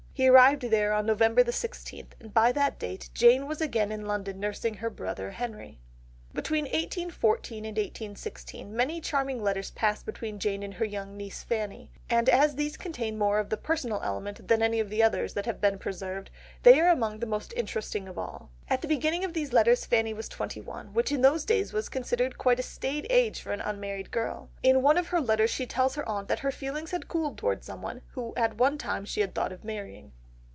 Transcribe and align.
He 0.13 0.27
arrived 0.27 0.61
there 0.69 0.93
on 0.93 1.07
November 1.07 1.41
the 1.41 1.51
sixteenth, 1.53 2.15
and 2.19 2.31
by 2.31 2.51
that 2.51 2.77
date 2.77 3.09
Jane 3.11 3.47
was 3.47 3.59
again 3.59 3.91
in 3.91 4.05
London 4.05 4.39
nursing 4.39 4.75
her 4.75 4.89
brother 4.91 5.31
Henry. 5.31 5.79
Between 6.33 6.63
1814 6.63 7.65
and 7.65 7.75
1816 7.75 8.73
many 8.73 9.01
charming 9.01 9.43
letters 9.43 9.71
passed 9.71 10.05
between 10.05 10.39
Jane 10.39 10.63
and 10.63 10.75
her 10.75 10.85
young 10.85 11.17
niece 11.17 11.43
Fanny, 11.43 11.91
and 12.09 12.29
as 12.29 12.55
these 12.55 12.77
contain 12.77 13.17
more 13.17 13.37
of 13.37 13.49
the 13.49 13.57
personal 13.57 14.01
element 14.01 14.47
than 14.47 14.61
any 14.61 14.79
of 14.79 14.89
the 14.89 15.03
others 15.03 15.33
that 15.33 15.45
have 15.45 15.59
been 15.59 15.77
preserved, 15.77 16.29
they 16.63 16.79
are 16.79 16.87
among 16.87 17.19
the 17.19 17.25
most 17.25 17.51
interesting 17.57 18.07
of 18.07 18.17
all. 18.17 18.49
At 18.69 18.81
the 18.81 18.87
beginning 18.87 19.25
of 19.25 19.33
these 19.33 19.51
letters 19.51 19.85
Fanny 19.85 20.13
was 20.13 20.29
twenty 20.29 20.61
one, 20.61 20.93
which 20.93 21.11
in 21.11 21.19
those 21.19 21.43
days 21.43 21.73
was 21.73 21.89
considered 21.89 22.37
quite 22.37 22.61
a 22.61 22.63
staid 22.63 23.07
age 23.09 23.41
for 23.41 23.51
an 23.51 23.59
unmarried 23.59 24.09
girl. 24.09 24.49
In 24.63 24.81
one 24.81 24.97
of 24.97 25.07
her 25.07 25.19
letters 25.19 25.49
she 25.49 25.65
tells 25.65 25.95
her 25.95 26.07
aunt 26.07 26.29
that 26.29 26.39
her 26.39 26.51
feelings 26.51 26.91
had 26.91 27.09
cooled 27.09 27.37
towards 27.37 27.65
someone, 27.65 28.03
who 28.13 28.31
at 28.37 28.57
one 28.57 28.77
time 28.77 29.03
she 29.03 29.19
had 29.19 29.35
thought 29.35 29.51
of 29.51 29.65
marrying. 29.65 30.13